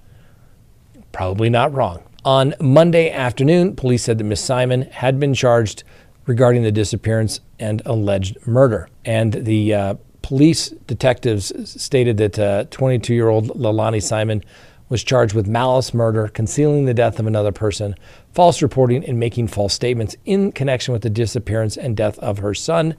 Probably 1.13 1.51
not 1.51 1.73
wrong. 1.73 2.03
On 2.25 2.55
Monday 2.61 3.11
afternoon, 3.11 3.77
police 3.77 4.05
said 4.05 4.19
that 4.19 4.25
Miss 4.25 4.41
Simon 4.41 4.83
had 4.83 5.19
been 5.19 5.35
charged 5.35 5.85
regarding 6.27 6.63
the 6.63 6.73
disappearance 6.73 7.41
and 7.59 7.81
alleged 7.87 8.47
murder. 8.47 8.89
And 9.05 9.33
the 9.33 9.75
uh, 9.75 9.95
police 10.23 10.69
detectives 10.87 11.53
stated 11.81 12.19
that 12.19 12.71
22 12.71 13.13
uh, 13.13 13.15
year 13.15 13.29
old 13.29 13.49
Leilani 13.49 14.03
Simon 14.03 14.45
was 14.89 15.05
charged 15.05 15.35
with 15.35 15.47
malice 15.47 15.93
murder, 15.93 16.29
concealing 16.29 16.85
the 16.85 16.95
death 16.95 17.19
of 17.19 17.27
another 17.27 17.53
person, 17.53 17.95
false 18.33 18.63
reporting, 18.63 19.05
and 19.05 19.19
making 19.19 19.49
false 19.49 19.75
statements 19.75 20.17
in 20.25 20.53
connection 20.53 20.93
with 20.93 21.03
the 21.03 21.11
disappearance 21.11 21.77
and 21.77 21.97
death 21.97 22.19
of 22.21 22.39
her 22.39 22.55
son, 22.55 22.95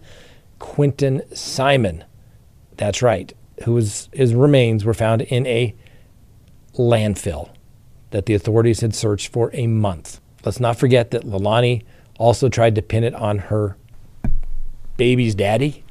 Quinton 0.60 1.22
Simon. 1.36 2.04
That's 2.78 3.02
right, 3.02 3.34
who 3.66 3.76
his 3.76 4.36
remains 4.36 4.86
were 4.86 4.94
found 4.94 5.22
in 5.24 5.46
a 5.48 5.76
landfill 6.76 7.50
that 8.12 8.26
the 8.26 8.34
authorities 8.34 8.82
had 8.82 8.96
searched 8.96 9.32
for 9.32 9.50
a 9.54 9.68
month. 9.68 10.20
Let's 10.46 10.60
not 10.60 10.78
forget 10.78 11.12
that 11.12 11.24
Leilani 11.24 11.84
also 12.18 12.50
tried 12.50 12.76
to 12.76 12.82
pin 12.82 13.04
it 13.04 13.14
on 13.14 13.38
her 13.38 13.78
baby's 14.98 15.36
daddy, 15.36 15.84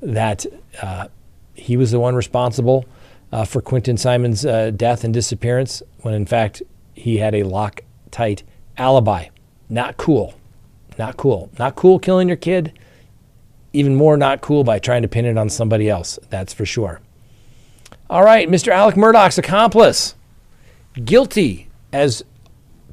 that 0.00 0.46
uh, 0.82 1.08
he 1.54 1.76
was 1.76 1.90
the 1.90 2.00
one 2.00 2.14
responsible 2.14 2.86
uh, 3.32 3.44
for 3.44 3.60
Quinton 3.60 3.96
Simon's 3.96 4.44
uh, 4.44 4.70
death 4.70 5.04
and 5.04 5.14
disappearance 5.14 5.82
when 6.00 6.14
in 6.14 6.26
fact 6.26 6.62
he 6.94 7.18
had 7.18 7.34
a 7.34 7.42
Loctite 7.42 8.42
alibi. 8.76 9.26
Not 9.68 9.96
cool. 9.96 10.34
Not 10.98 11.16
cool. 11.16 11.50
Not 11.58 11.76
cool 11.76 11.98
killing 11.98 12.28
your 12.28 12.36
kid. 12.36 12.78
Even 13.72 13.94
more 13.94 14.16
not 14.16 14.40
cool 14.40 14.64
by 14.64 14.78
trying 14.78 15.02
to 15.02 15.08
pin 15.08 15.24
it 15.24 15.38
on 15.38 15.48
somebody 15.48 15.88
else. 15.88 16.18
That's 16.28 16.52
for 16.52 16.66
sure. 16.66 17.00
All 18.08 18.24
right, 18.24 18.48
Mr. 18.48 18.72
Alec 18.72 18.96
Murdaugh's 18.96 19.38
accomplice. 19.38 20.16
Guilty 21.04 21.68
as 21.92 22.24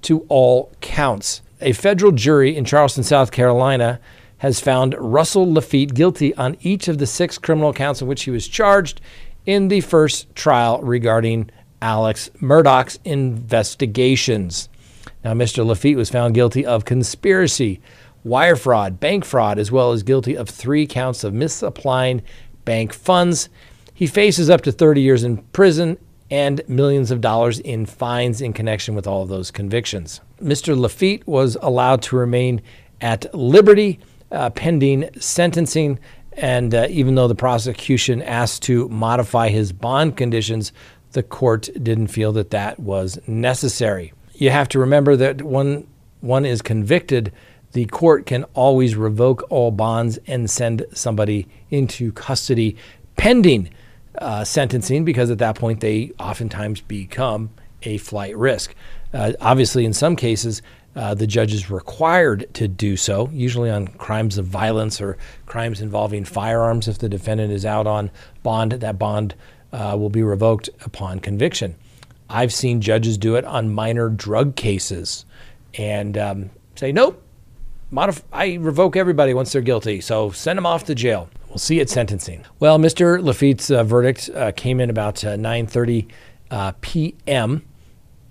to 0.03 0.19
all 0.29 0.71
counts. 0.81 1.41
A 1.59 1.73
federal 1.73 2.11
jury 2.11 2.55
in 2.55 2.65
Charleston, 2.65 3.03
South 3.03 3.31
Carolina, 3.31 3.99
has 4.37 4.59
found 4.59 4.93
Russell 4.99 5.51
Lafitte 5.51 5.95
guilty 5.95 6.35
on 6.35 6.55
each 6.61 6.87
of 6.87 6.99
the 6.99 7.07
six 7.07 7.39
criminal 7.39 7.73
counts 7.73 8.01
in 8.01 8.07
which 8.07 8.23
he 8.23 8.31
was 8.31 8.47
charged 8.47 9.01
in 9.47 9.69
the 9.69 9.81
first 9.81 10.35
trial 10.35 10.79
regarding 10.83 11.49
Alex 11.81 12.29
Murdaugh's 12.39 12.99
investigations. 13.05 14.69
Now, 15.23 15.33
Mr. 15.33 15.65
Lafitte 15.65 15.97
was 15.97 16.09
found 16.09 16.35
guilty 16.35 16.65
of 16.65 16.85
conspiracy, 16.85 17.81
wire 18.23 18.57
fraud, 18.57 18.99
bank 18.99 19.25
fraud, 19.25 19.57
as 19.57 19.71
well 19.71 19.93
as 19.93 20.03
guilty 20.03 20.35
of 20.35 20.49
three 20.49 20.85
counts 20.85 21.23
of 21.23 21.33
misapplying 21.33 22.21
bank 22.65 22.93
funds. 22.93 23.49
He 23.93 24.05
faces 24.05 24.49
up 24.49 24.61
to 24.61 24.71
30 24.71 25.01
years 25.01 25.23
in 25.23 25.37
prison 25.37 25.97
and 26.29 26.61
millions 26.67 27.09
of 27.09 27.21
dollars 27.21 27.59
in 27.59 27.85
fines 27.85 28.41
in 28.41 28.51
connection 28.51 28.95
with 28.95 29.07
all 29.07 29.23
of 29.23 29.29
those 29.29 29.49
convictions. 29.49 30.19
Mr. 30.41 30.77
Lafitte 30.77 31.25
was 31.25 31.55
allowed 31.61 32.01
to 32.03 32.17
remain 32.17 32.61
at 32.99 33.33
liberty 33.33 33.99
uh, 34.31 34.49
pending 34.49 35.09
sentencing. 35.17 35.99
And 36.37 36.73
uh, 36.73 36.87
even 36.89 37.15
though 37.15 37.27
the 37.27 37.35
prosecution 37.35 38.21
asked 38.21 38.61
to 38.63 38.87
modify 38.89 39.49
his 39.49 39.73
bond 39.73 40.15
conditions, 40.15 40.71
the 41.11 41.23
court 41.23 41.69
didn't 41.81 42.07
feel 42.07 42.31
that 42.33 42.51
that 42.51 42.79
was 42.79 43.19
necessary. 43.27 44.13
You 44.35 44.51
have 44.51 44.69
to 44.69 44.79
remember 44.79 45.15
that 45.15 45.41
when 45.41 45.87
one 46.21 46.45
is 46.45 46.61
convicted, 46.61 47.33
the 47.71 47.85
court 47.85 48.25
can 48.25 48.43
always 48.53 48.95
revoke 48.95 49.45
all 49.49 49.71
bonds 49.71 50.19
and 50.27 50.49
send 50.49 50.85
somebody 50.93 51.47
into 51.71 52.11
custody 52.11 52.77
pending 53.15 53.69
uh, 54.19 54.43
sentencing 54.43 55.05
because 55.05 55.29
at 55.29 55.39
that 55.39 55.55
point 55.55 55.79
they 55.79 56.11
oftentimes 56.19 56.81
become 56.81 57.49
a 57.83 57.97
flight 57.97 58.35
risk. 58.37 58.75
Uh, 59.13 59.33
obviously, 59.39 59.85
in 59.85 59.93
some 59.93 60.15
cases, 60.15 60.61
uh, 60.97 61.13
the 61.13 61.27
judge 61.27 61.53
is 61.53 61.69
required 61.69 62.47
to 62.55 62.67
do 62.67 62.97
so, 62.97 63.29
usually 63.31 63.69
on 63.69 63.87
crimes 63.87 64.37
of 64.37 64.47
violence 64.47 64.99
or 64.99 65.17
crimes 65.45 65.79
involving 65.79 66.25
firearms. 66.25 66.87
If 66.87 66.97
the 66.97 67.07
defendant 67.07 67.53
is 67.53 67.65
out 67.65 67.85
on 67.85 68.09
bond, 68.41 68.71
that 68.71 68.97
bond 68.97 69.35
uh, 69.71 69.95
will 69.97 70.09
be 70.09 70.23
revoked 70.23 70.69
upon 70.81 71.19
conviction. 71.19 71.75
I've 72.29 72.51
seen 72.51 72.81
judges 72.81 73.17
do 73.17 73.35
it 73.35 73.45
on 73.45 73.73
minor 73.73 74.09
drug 74.09 74.55
cases 74.55 75.25
and 75.77 76.17
um, 76.17 76.49
say, 76.75 76.91
nope, 76.91 77.21
modif- 77.93 78.23
I 78.33 78.55
revoke 78.55 78.95
everybody 78.95 79.35
once 79.35 79.51
they're 79.51 79.61
guilty, 79.61 80.01
so 80.01 80.31
send 80.31 80.57
them 80.57 80.65
off 80.65 80.85
to 80.85 80.95
jail. 80.95 81.29
We'll 81.47 81.59
see 81.59 81.79
at 81.79 81.89
sentencing. 81.89 82.43
Well, 82.59 82.79
Mr. 82.79 83.23
Lafitte's 83.23 83.69
uh, 83.69 83.83
verdict 83.83 84.29
uh, 84.33 84.51
came 84.53 84.79
in 84.79 84.89
about 84.89 85.15
9:30 85.15 86.09
uh, 86.49 86.71
p.m. 86.81 87.63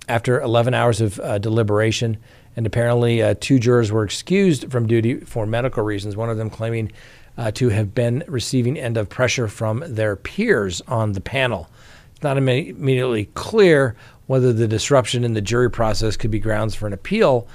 after 0.08 0.40
11 0.40 0.74
hours 0.74 1.00
of 1.00 1.20
uh, 1.20 1.38
deliberation, 1.38 2.18
and 2.56 2.66
apparently 2.66 3.22
uh, 3.22 3.34
two 3.38 3.58
jurors 3.58 3.92
were 3.92 4.02
excused 4.02 4.72
from 4.72 4.86
duty 4.86 5.20
for 5.20 5.46
medical 5.46 5.84
reasons. 5.84 6.16
One 6.16 6.30
of 6.30 6.38
them 6.38 6.50
claiming 6.50 6.90
uh, 7.38 7.50
to 7.52 7.68
have 7.68 7.94
been 7.94 8.24
receiving 8.26 8.78
end 8.78 8.96
of 8.96 9.08
pressure 9.08 9.46
from 9.46 9.84
their 9.86 10.16
peers 10.16 10.80
on 10.88 11.12
the 11.12 11.20
panel. 11.20 11.68
It's 12.12 12.22
not 12.22 12.38
immediately 12.38 13.26
clear 13.34 13.94
whether 14.26 14.52
the 14.52 14.66
disruption 14.66 15.22
in 15.22 15.34
the 15.34 15.42
jury 15.42 15.70
process 15.70 16.16
could 16.16 16.30
be 16.30 16.40
grounds 16.40 16.74
for 16.74 16.86
an 16.86 16.92
appeal, 16.94 17.46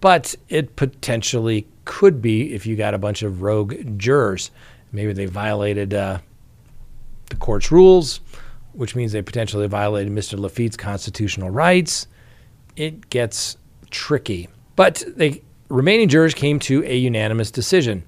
but 0.00 0.34
it 0.48 0.74
potentially 0.76 1.66
could 1.84 2.22
be 2.22 2.54
if 2.54 2.66
you 2.66 2.76
got 2.76 2.94
a 2.94 2.98
bunch 2.98 3.22
of 3.22 3.42
rogue 3.42 3.98
jurors. 3.98 4.50
Maybe 4.90 5.12
they 5.12 5.26
violated 5.26 5.92
uh, 5.92 6.18
the 7.26 7.36
court's 7.36 7.70
rules, 7.70 8.20
which 8.72 8.96
means 8.96 9.12
they 9.12 9.22
potentially 9.22 9.66
violated 9.68 10.12
Mr. 10.12 10.38
Lafitte's 10.38 10.76
constitutional 10.76 11.50
rights. 11.50 12.06
It 12.74 13.10
gets 13.10 13.56
tricky. 13.90 14.48
But 14.74 15.04
the 15.16 15.42
remaining 15.68 16.08
jurors 16.08 16.34
came 16.34 16.58
to 16.60 16.84
a 16.84 16.96
unanimous 16.96 17.50
decision. 17.50 18.04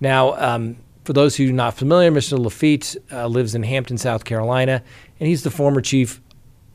Now, 0.00 0.34
um, 0.34 0.76
for 1.04 1.12
those 1.12 1.36
who 1.36 1.48
are 1.48 1.52
not 1.52 1.74
familiar, 1.74 2.10
Mr. 2.10 2.38
Lafitte 2.38 2.96
uh, 3.12 3.26
lives 3.26 3.54
in 3.54 3.62
Hampton, 3.62 3.96
South 3.96 4.24
Carolina, 4.24 4.82
and 5.20 5.28
he's 5.28 5.42
the 5.42 5.50
former 5.50 5.80
chief 5.80 6.20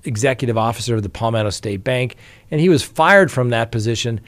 executive 0.04 0.58
officer 0.58 0.96
of 0.96 1.04
the 1.04 1.10
Palmetto 1.10 1.50
State 1.50 1.84
Bank. 1.84 2.16
And 2.50 2.62
he 2.62 2.70
was 2.70 2.84
fired 2.84 3.32
from 3.32 3.50
that 3.50 3.72
position 3.72 4.22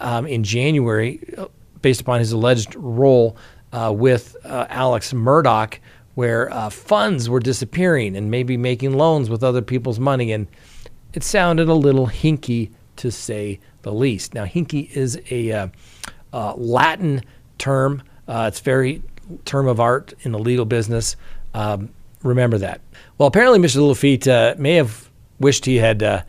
um, 0.00 0.26
in 0.26 0.44
January 0.44 1.20
uh, 1.36 1.46
based 1.82 2.00
upon 2.00 2.18
his 2.18 2.32
alleged 2.32 2.74
role 2.76 3.36
uh, 3.72 3.92
with 3.94 4.36
uh, 4.44 4.66
Alex 4.68 5.12
Murdaugh, 5.12 5.78
where 6.14 6.52
uh, 6.52 6.68
funds 6.70 7.30
were 7.30 7.40
disappearing 7.40 8.16
and 8.16 8.30
maybe 8.30 8.56
making 8.56 8.96
loans 8.96 9.30
with 9.30 9.42
other 9.42 9.62
people's 9.62 10.00
money. 10.00 10.32
And 10.32 10.46
it 11.14 11.22
sounded 11.22 11.68
a 11.68 11.74
little 11.74 12.06
hinky 12.06 12.70
to 12.98 13.10
say 13.10 13.60
the 13.82 13.92
least. 13.92 14.34
Now, 14.34 14.44
hinky 14.44 14.90
is 14.90 15.20
a 15.30 15.52
uh, 15.52 15.68
uh, 16.32 16.54
Latin 16.54 17.22
term 17.58 18.02
uh, 18.28 18.44
it's 18.46 18.60
very 18.60 19.02
term 19.46 19.66
of 19.66 19.80
art 19.80 20.12
in 20.20 20.32
the 20.32 20.38
legal 20.38 20.66
business. 20.66 21.16
Um, 21.54 21.90
remember 22.22 22.58
that. 22.58 22.80
Well, 23.16 23.26
apparently, 23.26 23.58
Mr. 23.58 23.86
Lafitte 23.88 24.28
uh, 24.28 24.54
may 24.58 24.74
have 24.74 25.10
wished 25.40 25.64
he 25.64 25.76
had 25.76 26.02
uh, 26.02 26.22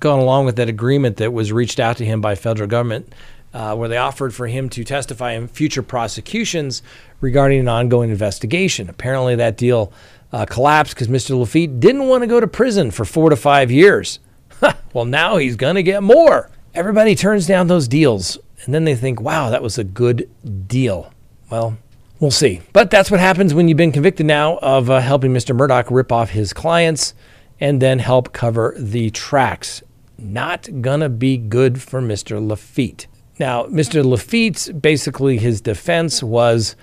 gone 0.00 0.18
along 0.18 0.46
with 0.46 0.56
that 0.56 0.68
agreement 0.68 1.16
that 1.18 1.32
was 1.32 1.52
reached 1.52 1.78
out 1.78 1.96
to 1.98 2.04
him 2.04 2.20
by 2.20 2.34
federal 2.34 2.68
government, 2.68 3.14
uh, 3.54 3.76
where 3.76 3.88
they 3.88 3.96
offered 3.96 4.34
for 4.34 4.48
him 4.48 4.68
to 4.70 4.82
testify 4.82 5.32
in 5.32 5.46
future 5.46 5.82
prosecutions 5.82 6.82
regarding 7.20 7.60
an 7.60 7.68
ongoing 7.68 8.10
investigation. 8.10 8.90
Apparently, 8.90 9.36
that 9.36 9.56
deal 9.56 9.92
uh, 10.32 10.44
collapsed 10.44 10.94
because 10.94 11.08
Mr. 11.08 11.38
Lafitte 11.38 11.78
didn't 11.78 12.08
want 12.08 12.22
to 12.22 12.26
go 12.26 12.40
to 12.40 12.48
prison 12.48 12.90
for 12.90 13.04
four 13.04 13.30
to 13.30 13.36
five 13.36 13.70
years. 13.70 14.18
well, 14.92 15.04
now 15.04 15.36
he's 15.36 15.56
going 15.56 15.76
to 15.76 15.82
get 15.82 16.02
more. 16.02 16.50
Everybody 16.74 17.14
turns 17.14 17.46
down 17.46 17.68
those 17.68 17.88
deals 17.88 18.38
and 18.64 18.74
then 18.74 18.84
they 18.84 18.94
think, 18.94 19.20
wow, 19.20 19.50
that 19.50 19.62
was 19.62 19.78
a 19.78 19.84
good 19.84 20.28
deal. 20.68 21.12
Well, 21.50 21.78
we'll 22.20 22.30
see. 22.30 22.60
But 22.72 22.90
that's 22.90 23.10
what 23.10 23.20
happens 23.20 23.54
when 23.54 23.68
you've 23.68 23.78
been 23.78 23.92
convicted 23.92 24.26
now 24.26 24.58
of 24.58 24.90
uh, 24.90 25.00
helping 25.00 25.32
Mr. 25.32 25.56
Murdaugh 25.56 25.90
rip 25.90 26.10
off 26.10 26.30
his 26.30 26.52
clients 26.52 27.14
and 27.60 27.80
then 27.80 28.00
help 28.00 28.32
cover 28.32 28.74
the 28.76 29.10
tracks. 29.10 29.82
Not 30.18 30.68
gonna 30.80 31.08
be 31.08 31.36
good 31.36 31.80
for 31.80 32.00
Mr. 32.00 32.44
Lafitte. 32.44 33.06
Now, 33.38 33.64
Mr. 33.66 34.04
Lafitte's 34.04 34.68
basically 34.70 35.38
his 35.38 35.60
defense 35.60 36.22
was 36.22 36.74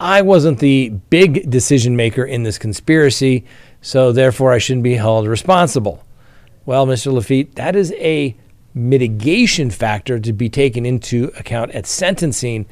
I 0.00 0.22
wasn't 0.22 0.58
the 0.58 0.88
big 1.10 1.48
decision 1.48 1.94
maker 1.94 2.24
in 2.24 2.42
this 2.42 2.58
conspiracy, 2.58 3.44
so 3.80 4.12
therefore 4.12 4.52
I 4.52 4.58
shouldn't 4.58 4.82
be 4.82 4.94
held 4.94 5.28
responsible. 5.28 6.03
Well, 6.66 6.86
Mr. 6.86 7.12
Lafitte, 7.12 7.56
that 7.56 7.76
is 7.76 7.92
a 7.92 8.36
mitigation 8.74 9.70
factor 9.70 10.18
to 10.18 10.32
be 10.32 10.48
taken 10.48 10.84
into 10.84 11.30
account 11.38 11.70
at 11.72 11.86
sentencing, 11.86 12.66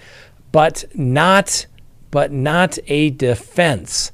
but 0.51 0.85
not 0.95 1.67
but 2.11 2.31
not 2.31 2.79
a 2.89 3.09
defense. 3.11 4.13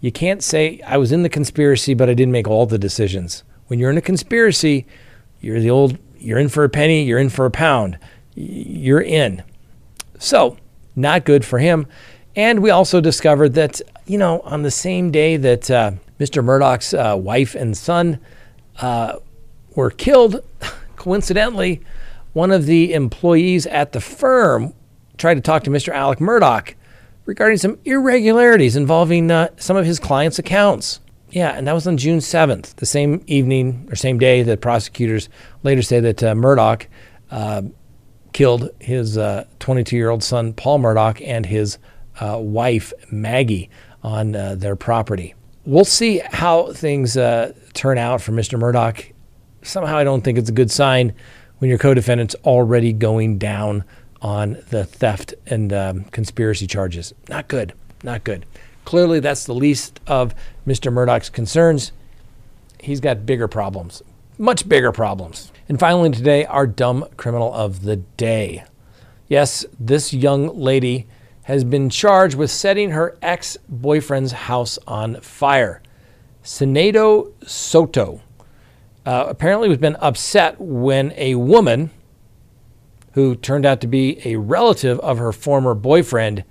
You 0.00 0.10
can't 0.10 0.42
say 0.42 0.80
I 0.84 0.96
was 0.96 1.12
in 1.12 1.22
the 1.22 1.28
conspiracy 1.28 1.94
but 1.94 2.08
I 2.08 2.14
didn't 2.14 2.32
make 2.32 2.48
all 2.48 2.66
the 2.66 2.78
decisions. 2.78 3.44
When 3.66 3.78
you're 3.78 3.90
in 3.90 3.98
a 3.98 4.02
conspiracy, 4.02 4.86
you're 5.40 5.60
the 5.60 5.70
old 5.70 5.98
you're 6.18 6.38
in 6.38 6.48
for 6.48 6.64
a 6.64 6.68
penny, 6.68 7.04
you're 7.04 7.18
in 7.18 7.30
for 7.30 7.44
a 7.44 7.50
pound. 7.50 7.98
You're 8.34 9.02
in. 9.02 9.42
So, 10.18 10.56
not 10.96 11.24
good 11.24 11.44
for 11.44 11.58
him. 11.58 11.86
And 12.34 12.62
we 12.62 12.70
also 12.70 13.00
discovered 13.00 13.54
that, 13.54 13.80
you 14.06 14.18
know, 14.18 14.40
on 14.40 14.62
the 14.62 14.70
same 14.70 15.10
day 15.10 15.36
that 15.36 15.70
uh, 15.70 15.92
Mr. 16.18 16.42
Murdaugh's 16.42 16.94
uh, 16.94 17.16
wife 17.16 17.54
and 17.54 17.76
son 17.76 18.18
uh, 18.80 19.16
were 19.74 19.90
killed, 19.90 20.42
coincidentally, 20.96 21.82
one 22.32 22.50
of 22.50 22.66
the 22.66 22.92
employees 22.92 23.66
at 23.66 23.92
the 23.92 24.00
firm 24.00 24.74
tried 25.16 25.34
to 25.34 25.40
talk 25.40 25.64
to 25.64 25.70
Mr. 25.70 25.92
Alec 25.92 26.18
Murdaugh 26.18 26.74
regarding 27.24 27.58
some 27.58 27.78
irregularities 27.84 28.76
involving 28.76 29.30
uh, 29.30 29.48
some 29.56 29.76
of 29.76 29.86
his 29.86 29.98
clients' 29.98 30.38
accounts. 30.38 31.00
Yeah, 31.30 31.50
and 31.50 31.66
that 31.66 31.72
was 31.72 31.86
on 31.86 31.96
June 31.96 32.18
7th, 32.18 32.76
the 32.76 32.86
same 32.86 33.24
evening 33.26 33.88
or 33.90 33.96
same 33.96 34.18
day 34.18 34.42
that 34.42 34.60
prosecutors 34.60 35.28
later 35.62 35.82
say 35.82 36.00
that 36.00 36.22
uh, 36.22 36.34
Murdaugh 36.34 36.86
uh, 37.30 37.62
killed 38.32 38.70
his 38.78 39.18
22 39.58 39.96
uh, 39.96 39.98
year 39.98 40.10
old 40.10 40.22
son, 40.22 40.52
Paul 40.52 40.80
Murdaugh, 40.80 41.20
and 41.26 41.46
his 41.46 41.78
uh, 42.20 42.38
wife, 42.40 42.92
Maggie, 43.10 43.70
on 44.02 44.32
their 44.32 44.76
property. 44.76 45.34
We'll 45.64 45.86
see 45.86 46.18
how 46.18 46.72
things 46.72 47.16
turn 47.74 47.98
out 47.98 48.20
for 48.20 48.32
Mr. 48.32 48.58
Murdaugh, 48.58 49.12
somehow 49.62 49.96
I 49.96 50.04
don't 50.04 50.22
think 50.22 50.38
it's 50.38 50.48
a 50.48 50.52
good 50.52 50.70
sign 50.70 51.12
when 51.58 51.68
your 51.68 51.78
co-defendant's 51.78 52.34
already 52.44 52.92
going 52.92 53.38
down 53.38 53.84
on 54.22 54.56
the 54.70 54.84
theft 54.84 55.34
and 55.46 55.72
um, 55.72 56.04
conspiracy 56.04 56.66
charges. 56.66 57.12
Not 57.28 57.48
good. 57.48 57.74
Not 58.02 58.24
good. 58.24 58.46
Clearly, 58.84 59.20
that's 59.20 59.44
the 59.44 59.54
least 59.54 60.00
of 60.06 60.34
Mr. 60.66 60.92
Murdaugh's 60.92 61.30
concerns. 61.30 61.92
He's 62.80 63.00
got 63.00 63.24
bigger 63.24 63.48
problems, 63.48 64.02
much 64.36 64.68
bigger 64.68 64.92
problems. 64.92 65.50
And 65.68 65.80
finally, 65.80 66.10
today, 66.10 66.44
our 66.44 66.66
dumb 66.66 67.06
criminal 67.16 67.52
of 67.54 67.82
the 67.82 67.96
day. 67.96 68.64
Yes, 69.28 69.64
this 69.80 70.12
young 70.12 70.54
lady 70.58 71.06
has 71.44 71.64
been 71.64 71.88
charged 71.88 72.36
with 72.36 72.50
setting 72.50 72.90
her 72.90 73.16
ex 73.22 73.56
boyfriend's 73.68 74.32
house 74.32 74.78
on 74.86 75.20
fire. 75.20 75.80
Sinedo 76.44 77.32
Soto 77.48 78.20
uh, 79.06 79.26
apparently 79.28 79.68
has 79.70 79.78
been 79.78 79.96
upset 79.96 80.60
when 80.60 81.12
a 81.16 81.34
woman 81.36 81.90
who 83.12 83.34
turned 83.34 83.64
out 83.64 83.80
to 83.80 83.86
be 83.86 84.20
a 84.26 84.36
relative 84.36 85.00
of 85.00 85.18
her 85.18 85.32
former 85.32 85.74
boyfriend 85.74 86.44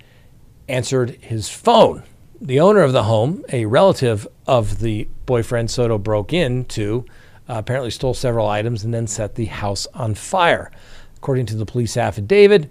answered 0.68 1.10
his 1.20 1.48
phone. 1.48 2.02
The 2.40 2.58
owner 2.58 2.80
of 2.80 2.92
the 2.92 3.04
home, 3.04 3.44
a 3.52 3.66
relative 3.66 4.26
of 4.46 4.80
the 4.80 5.08
boyfriend 5.26 5.70
Soto 5.70 5.96
broke 5.98 6.32
into, 6.32 7.04
uh, 7.48 7.54
apparently 7.58 7.90
stole 7.90 8.14
several 8.14 8.48
items 8.48 8.84
and 8.84 8.92
then 8.92 9.06
set 9.06 9.34
the 9.36 9.46
house 9.46 9.86
on 9.94 10.14
fire. 10.14 10.72
According 11.16 11.46
to 11.46 11.56
the 11.56 11.66
police 11.66 11.96
affidavit, 11.96 12.70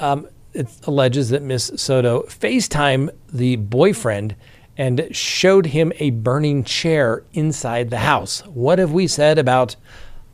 um, 0.00 0.26
it 0.52 0.68
alleges 0.84 1.28
that 1.30 1.42
Miss 1.42 1.70
Soto 1.76 2.22
FaceTime 2.22 3.10
the 3.32 3.56
boyfriend 3.56 4.34
and 4.80 5.14
showed 5.14 5.66
him 5.66 5.92
a 5.98 6.08
burning 6.08 6.64
chair 6.64 7.22
inside 7.34 7.90
the 7.90 7.98
house. 7.98 8.40
What 8.46 8.78
have 8.78 8.92
we 8.92 9.06
said 9.06 9.38
about 9.38 9.76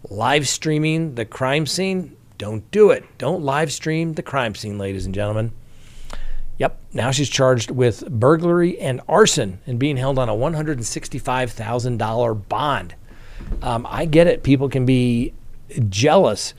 live 0.08 0.46
streaming 0.46 1.16
the 1.16 1.24
crime 1.24 1.66
scene? 1.66 2.16
Don't 2.38 2.70
do 2.70 2.92
it. 2.92 3.04
Don't 3.18 3.42
live 3.42 3.72
stream 3.72 4.12
the 4.12 4.22
crime 4.22 4.54
scene, 4.54 4.78
ladies 4.78 5.04
and 5.04 5.12
gentlemen. 5.12 5.50
Yep, 6.58 6.80
now 6.92 7.10
she's 7.10 7.28
charged 7.28 7.72
with 7.72 8.08
burglary 8.08 8.78
and 8.78 9.00
arson 9.08 9.58
and 9.66 9.80
being 9.80 9.96
held 9.96 10.16
on 10.16 10.28
a 10.28 10.32
$165,000 10.32 12.48
bond. 12.48 12.94
Um, 13.62 13.84
I 13.90 14.04
get 14.04 14.28
it. 14.28 14.44
People 14.44 14.68
can 14.68 14.86
be 14.86 15.34
jealous. 15.88 16.54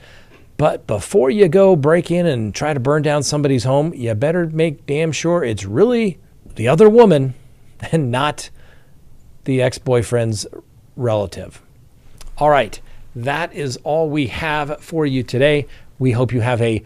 But 0.57 0.87
before 0.87 1.29
you 1.29 1.47
go 1.47 1.77
break 1.77 2.11
in 2.11 2.25
and 2.25 2.53
try 2.53 2.73
to 2.73 2.81
burn 2.81 3.01
down 3.01 3.23
somebody's 3.23 3.63
home, 3.63 3.93
you 3.93 4.13
better 4.13 4.47
make 4.47 4.85
damn 4.85 5.13
sure 5.13 5.41
it's 5.41 5.63
really 5.63 6.19
the 6.55 6.67
other 6.67 6.89
woman 6.89 7.33
and 7.91 8.11
not 8.11 8.49
the 9.45 9.61
ex 9.61 9.77
boyfriend's 9.77 10.45
relative. 10.95 11.61
All 12.37 12.49
right, 12.49 12.79
that 13.15 13.53
is 13.53 13.77
all 13.83 14.09
we 14.09 14.27
have 14.27 14.81
for 14.83 15.05
you 15.05 15.23
today. 15.23 15.65
We 15.99 16.11
hope 16.11 16.33
you 16.33 16.41
have 16.41 16.61
a 16.61 16.83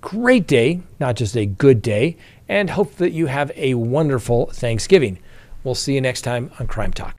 great 0.00 0.46
day, 0.46 0.80
not 0.98 1.16
just 1.16 1.36
a 1.36 1.46
good 1.46 1.82
day, 1.82 2.16
and 2.48 2.70
hope 2.70 2.96
that 2.96 3.12
you 3.12 3.26
have 3.26 3.52
a 3.54 3.74
wonderful 3.74 4.46
Thanksgiving. 4.46 5.18
We'll 5.64 5.74
see 5.74 5.94
you 5.94 6.00
next 6.00 6.22
time 6.22 6.50
on 6.58 6.66
Crime 6.66 6.92
Talk. 6.92 7.16